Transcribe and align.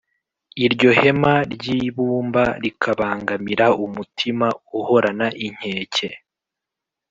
iryo 0.65 0.89
hema 0.99 1.33
ry’ibumba 1.53 2.43
rikabangamira 2.63 3.65
umutima 3.85 4.47
uhorana 4.79 5.27
inkeke. 5.45 6.09